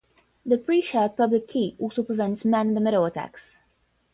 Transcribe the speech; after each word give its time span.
A 0.49 0.57
pre-shared 0.57 1.15
public 1.15 1.47
key 1.47 1.75
also 1.77 2.01
prevents 2.01 2.43
man-in-the-middle 2.43 3.05
attacks. 3.05 3.59